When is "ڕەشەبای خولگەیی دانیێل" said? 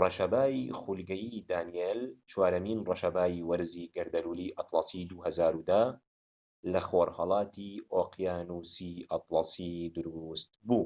0.00-2.00